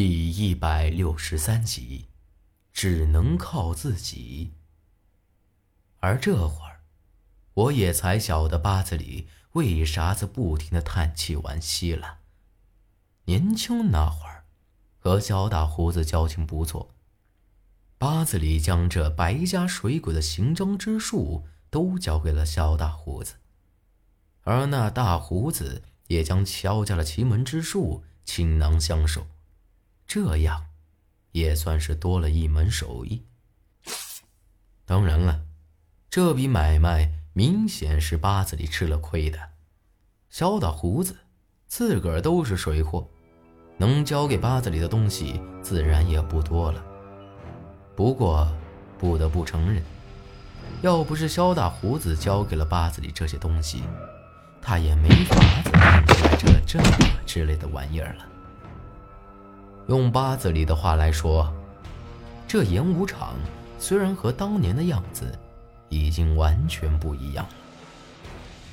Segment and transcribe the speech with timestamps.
[0.00, 2.06] 第一百六十三集，
[2.72, 4.52] 只能靠自己。
[5.98, 6.82] 而这会儿，
[7.54, 12.18] 我也才晓得八子里为啥子不停的叹气惋惜了。
[13.24, 14.44] 年轻那会儿，
[15.00, 16.94] 和肖大胡子交情不错，
[17.98, 23.34] 八子里将这白家水鬼的行踪之术都交给了肖大胡子，
[24.44, 29.26] 而那大胡子也将肖家的奇门之术倾囊相授。
[30.08, 30.64] 这样，
[31.32, 33.26] 也算是多了一门手艺。
[34.86, 35.42] 当然了，
[36.08, 39.38] 这笔买卖明显是八子里吃了亏的。
[40.30, 41.14] 肖大胡子
[41.66, 43.06] 自个儿都是水货，
[43.76, 46.82] 能交给八子里的东西自然也不多了。
[47.94, 48.50] 不过，
[48.96, 49.82] 不得不承认，
[50.80, 53.82] 要不是肖大胡子交给了八子里这些东西，
[54.62, 56.80] 他也没法子弄出来这这
[57.26, 58.26] 之类的玩意儿了。
[59.88, 61.50] 用八字里的话来说，
[62.46, 63.36] 这演武场
[63.78, 65.38] 虽然和当年的样子
[65.88, 67.50] 已经完全不一样了，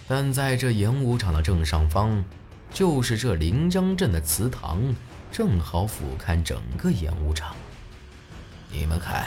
[0.09, 2.21] 但在这演武场的正上方，
[2.69, 4.93] 就是这临江镇的祠堂，
[5.31, 7.55] 正好俯瞰整个演武场。
[8.69, 9.25] 你们看，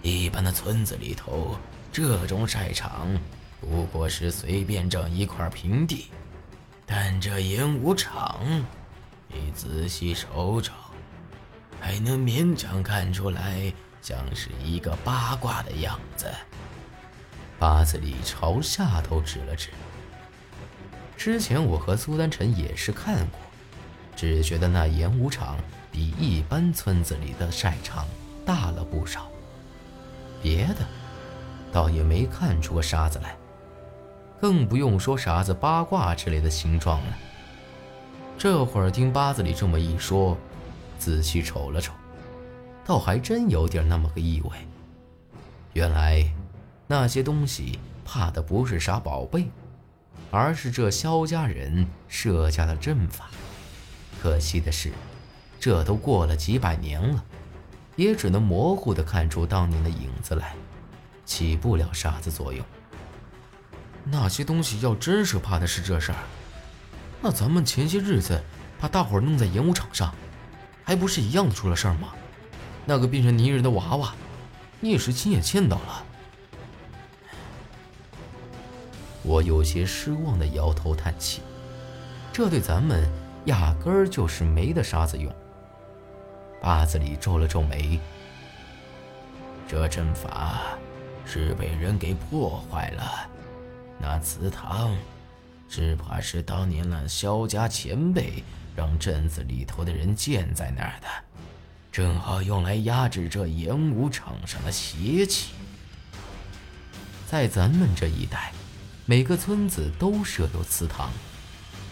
[0.00, 1.58] 一般的村子里头，
[1.92, 3.06] 这种晒场
[3.60, 6.06] 不过是随便整一块平地，
[6.86, 8.40] 但这演武场，
[9.28, 10.72] 你仔细瞅瞅。
[11.80, 16.26] 还能勉强看出来，像是一个八卦的样子。
[17.58, 19.70] 八字里朝下头指了指。
[21.16, 23.40] 之前我和苏丹臣也是看过，
[24.14, 25.56] 只觉得那演武场
[25.90, 28.06] 比一般村子里的晒场
[28.44, 29.28] 大了不少，
[30.42, 30.86] 别的
[31.72, 33.34] 倒也没看出个啥子来，
[34.40, 37.18] 更不用说啥子八卦之类的形状了。
[38.36, 40.36] 这会儿听八字里这么一说。
[40.98, 41.92] 仔细瞅了瞅，
[42.84, 44.50] 倒还真有点那么个意味。
[45.72, 46.24] 原来
[46.86, 49.48] 那些东西怕的不是啥宝贝，
[50.30, 53.30] 而是这萧家人设下的阵法。
[54.20, 54.90] 可惜的是，
[55.60, 57.24] 这都过了几百年了，
[57.94, 60.54] 也只能模糊的看出当年的影子来，
[61.24, 62.64] 起不了啥子作用。
[64.04, 66.18] 那些东西要真是怕的是这事儿，
[67.20, 68.42] 那咱们前些日子
[68.80, 70.14] 把大伙弄在演武场上。
[70.86, 72.14] 还不是一样出了事儿吗？
[72.84, 74.14] 那个变成泥人的娃娃，
[74.78, 76.04] 你也是亲眼见到了。
[79.24, 81.42] 我有些失望的摇头叹气，
[82.32, 83.10] 这对咱们
[83.46, 85.34] 压根儿就是没得啥子用。
[86.62, 87.98] 八子里皱了皱眉，
[89.66, 90.60] 这阵法
[91.24, 93.28] 是被人给破坏了，
[93.98, 94.94] 那祠堂，
[95.68, 98.42] 只怕是当年那萧家前辈。
[98.76, 101.06] 让镇子里头的人建在那儿的，
[101.90, 105.54] 正好用来压制这演武场上的邪气。
[107.26, 108.52] 在咱们这一带，
[109.06, 111.10] 每个村子都设有祠堂，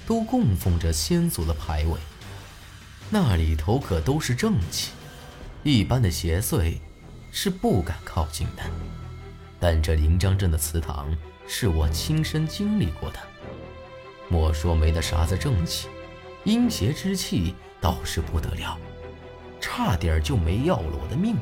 [0.07, 1.99] 都供奉着先祖的牌位，
[3.09, 4.91] 那里头可都是正气，
[5.63, 6.79] 一般的邪祟
[7.33, 8.63] 是不敢靠近的。
[9.59, 11.17] 但这临江镇的祠堂
[11.49, 13.19] 是我亲身经历过的，
[14.29, 15.89] 莫说没得啥子正气。
[16.45, 18.79] 阴邪之气倒是不得了，
[19.61, 21.37] 差点就没要了我的命。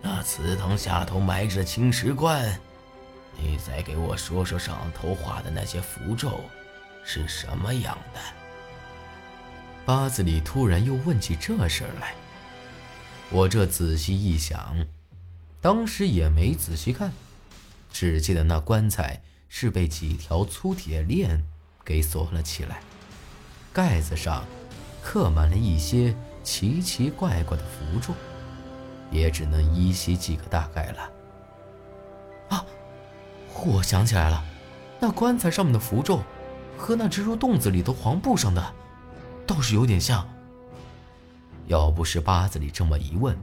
[0.00, 2.60] 那祠堂下头埋着青石棺，
[3.36, 6.40] 你再给我说说上头画的那些符咒
[7.04, 8.20] 是什么样的？
[9.84, 12.14] 八字里突然又问起这事儿来，
[13.30, 14.76] 我这仔细一想，
[15.60, 17.12] 当时也没仔细看，
[17.92, 19.20] 只记得那棺材
[19.56, 21.40] 是被几条粗铁链。
[21.84, 22.80] 给锁了起来，
[23.72, 24.42] 盖子上
[25.00, 28.12] 刻满了一些奇奇怪怪的符咒，
[29.12, 31.10] 也只能依稀记个大概了。
[32.48, 32.66] 啊，
[33.64, 34.42] 我想起来了，
[34.98, 36.20] 那棺材上面的符咒
[36.76, 38.74] 和那蜘蛛洞子里的黄布上的
[39.46, 40.28] 倒是有点像。
[41.68, 43.38] 要不是八子里这么一问，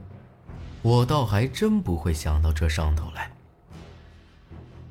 [0.82, 3.30] 我倒还真不会想到这上头来。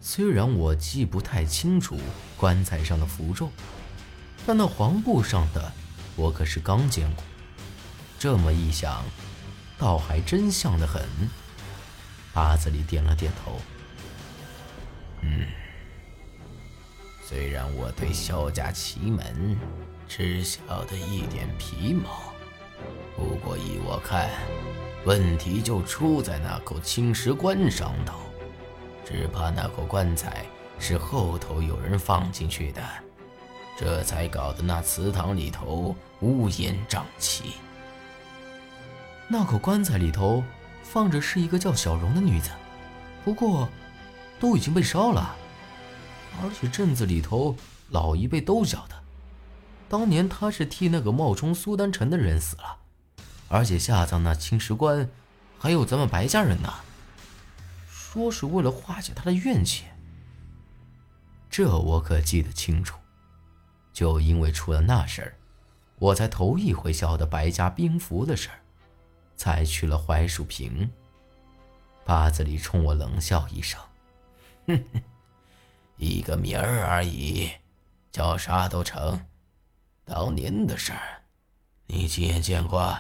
[0.04, 1.96] 虽然我记不太清楚
[2.36, 3.52] 棺材上的符咒，
[4.48, 5.72] 但那黄布上的
[6.16, 7.24] 我可是刚见过。
[8.18, 9.06] 这么一想，
[9.78, 11.04] 倒还真像得很。
[12.34, 13.60] 八子里点了点头，
[15.22, 15.46] 嗯，
[17.24, 19.56] 虽然我对萧家奇门
[20.08, 22.34] 只晓得一点皮毛，
[23.16, 24.32] 不过依我看，
[25.06, 28.31] 问题就出在那口青石棺上头。
[29.06, 30.46] 只怕那口棺材
[30.80, 32.82] 是后头有人放进去的，
[33.78, 37.54] 这才搞得那祠堂里头乌烟瘴气。
[39.28, 40.44] 那口棺材里头
[40.84, 42.50] 放着是一个叫小荣的女子，
[43.24, 43.68] 不过
[44.40, 45.36] 都已经被烧了，
[46.42, 47.56] 而且镇子里头
[47.90, 48.96] 老一辈都晓得，
[49.88, 52.78] 当年她是替那个冒充苏丹臣的人死了，
[53.48, 55.10] 而且下葬那青石棺
[55.58, 56.74] 还有咱们白家人呢，
[58.12, 59.86] 说是为了化解他的怨气。
[61.50, 63.00] 这我可记得清楚，
[63.94, 65.38] 就因为出了那事儿，
[65.98, 68.58] 我才头一回晓得白家兵符的事儿。
[69.38, 70.88] 才去了槐树坪。
[72.06, 73.82] 八子里冲我冷笑一声
[74.68, 75.02] ：“哼哼，
[75.96, 77.50] 一个名儿而已，
[78.12, 79.26] 叫啥都成。
[80.06, 81.24] 当年的事儿，
[81.88, 82.96] 你亲眼见过。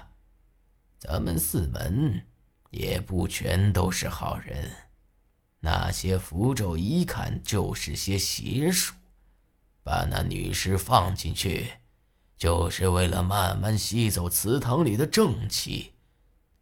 [0.97, 2.25] 咱们四门
[2.71, 4.71] 也不全都是好人，
[5.61, 8.93] 那些符咒一看就是些邪术。
[9.83, 11.71] 把那女尸放进去，
[12.37, 15.93] 就是为了慢慢吸走祠堂里的正气。”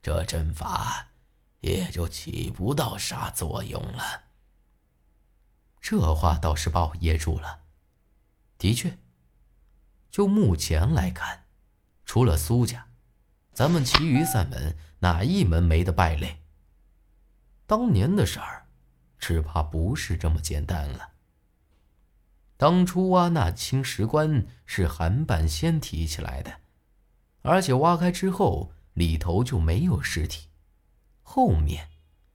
[0.02, 1.08] 这阵法
[1.60, 4.24] 也就起不到啥作用了。
[5.82, 7.60] 这话倒是把我噎住了。
[8.58, 8.98] 的确，
[10.10, 11.44] 就目前来看，
[12.06, 12.88] 除了苏家，
[13.54, 16.42] 咱们其余三门哪一门没得败类？
[17.68, 18.68] 当年的事儿，
[19.20, 21.12] 只怕不是这么简单了。
[22.58, 26.62] 当初挖那青石棺是韩半仙提起来的，
[27.44, 28.72] 而且挖开之后。
[28.96, 30.50] 里头就没有尸体，
[31.22, 31.88] 后面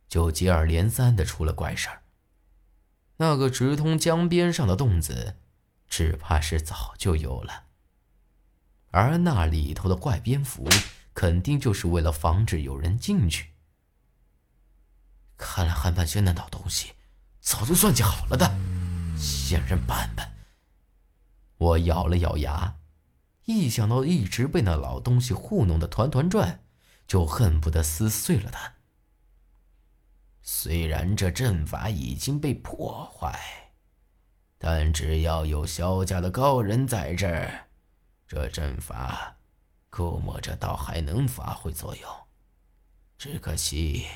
[0.09, 2.05] 就接二连三的出了怪事儿。
[3.19, 5.37] 那个直通江边上的洞子，
[5.89, 7.65] 只怕是早就有了。
[8.93, 10.67] 而那里头的怪蝙蝠，
[11.13, 13.51] 肯定就是为了防止有人进去。
[15.37, 16.93] 看来韩半仙那老东西
[17.41, 18.47] 早就算计好了的，
[19.19, 20.33] 仙人板板。
[21.59, 22.77] 我咬了咬牙。
[23.47, 26.65] 一想到一直被那老东西糊弄的团团转，
[27.07, 28.73] 就恨不得撕碎了他。
[30.41, 33.39] 虽然这阵法已经被破坏，
[34.57, 37.69] 但只要有萧家的高人在这儿，
[38.27, 39.37] 这阵法
[39.91, 42.11] 估摸着倒还能发挥作用。
[43.19, 44.07] 只可惜，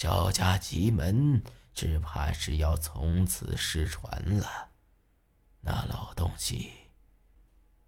[0.00, 1.42] 萧家吉门
[1.74, 4.70] 只怕是要从此失传了。
[5.60, 6.72] 那老东西。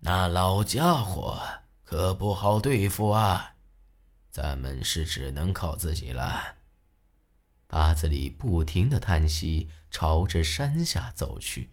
[0.01, 1.41] 那老家伙
[1.83, 3.55] 可不好对付啊，
[4.31, 6.57] 咱们是只能靠自己了。
[7.67, 11.71] 八子里不停的叹息，朝着山下走去。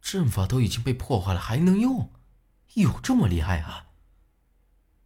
[0.00, 2.12] 阵法都已经被破坏了，还能用？
[2.74, 3.88] 有这么厉害啊？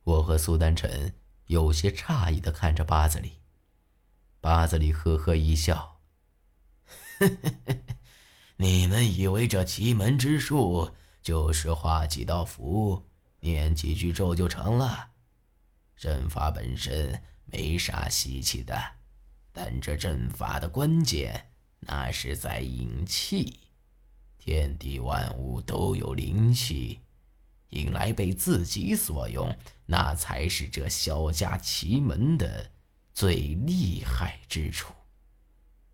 [0.03, 1.15] 我和苏丹臣
[1.47, 3.41] 有些诧异的看着八子里。
[4.45, 6.03] 八子里呵呵一笑
[8.59, 10.91] ：“你们以为这奇门之术？”
[11.25, 13.03] 就是画几道符，
[13.41, 15.13] 念几句咒就成了。
[15.97, 18.79] 阵法本身没啥稀奇的，
[19.51, 21.51] 但这阵法的关键，
[21.81, 23.61] 那是在引气。
[24.37, 27.01] 天地万物都有灵气，
[27.71, 29.57] 引来被自己所用，
[29.87, 32.71] 那才是这萧家奇门的
[33.15, 34.93] 最厉害之处。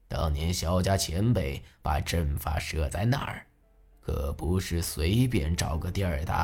[0.09, 3.47] 当年萧家前辈把阵法设在那儿。
[4.03, 6.35] 可不是随便找个地儿的。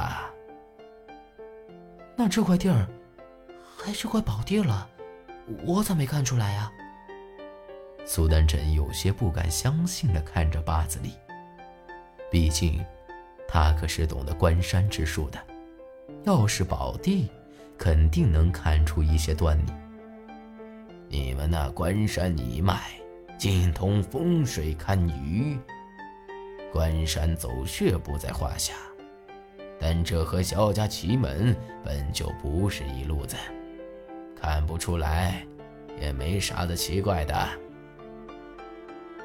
[2.14, 2.86] 那这块地儿
[3.76, 4.88] 还是块宝地了，
[5.64, 6.70] 我咋没看出来呀？
[8.04, 11.14] 苏丹臣有些不敢相信的看着八子里，
[12.30, 12.84] 毕竟
[13.48, 15.44] 他可是懂得观山之术的，
[16.24, 17.28] 要是宝地，
[17.76, 19.72] 肯定能看出一些端倪。
[21.08, 22.80] 你们那关山一脉，
[23.38, 25.58] 精通风水堪舆。
[26.72, 28.74] 关山走穴不在话下，
[29.80, 33.36] 但这和萧家奇门本就不是一路子，
[34.34, 35.46] 看不出来，
[36.00, 37.48] 也没啥子奇怪的。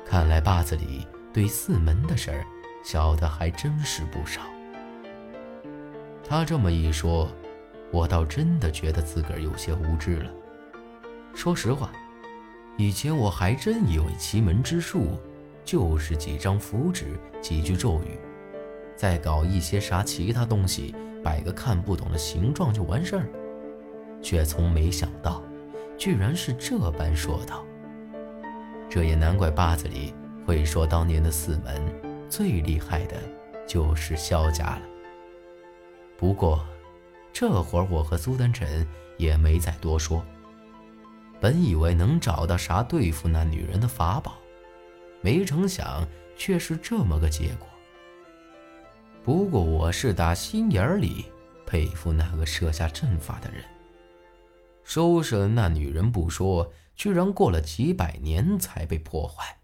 [0.06, 2.46] 看来八子里对四门的事儿
[2.84, 4.42] 晓得还真是不少。
[6.24, 7.30] 他这么一说，
[7.92, 10.32] 我倒真的觉得自个儿有些无知了。
[11.34, 11.92] 说实话，
[12.78, 15.18] 以前我还真以为奇门之术。
[15.64, 18.18] 就是几张符纸，几句咒语，
[18.96, 23.30] 再搞一些啥其他东西，摆个看不懂的形状就完事儿，
[24.24, 25.42] 却从没想到，
[26.00, 27.64] 居然是这般说道。
[28.90, 30.16] 这也难怪八子里
[30.48, 31.80] 会说当年的四门
[32.28, 33.16] 最厉害的
[33.68, 34.82] 就是萧家了。
[36.18, 36.66] 不过，
[37.32, 38.86] 这会儿我和苏丹臣
[39.16, 40.26] 也没再多说，
[41.42, 44.38] 本以为能找到啥对付那女人的法宝。
[45.22, 46.08] 没成想，
[46.38, 47.68] 却是这么个结果。
[49.24, 51.26] 不过我是打心眼里
[51.66, 53.64] 佩服那个设下阵法的人。
[54.84, 59.58] 收拾了那女人不说，居然过了几百年才被破坏，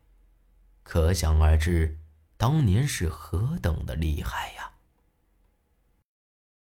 [0.83, 1.97] 可想而知，
[2.37, 4.71] 当年是何等的厉害呀！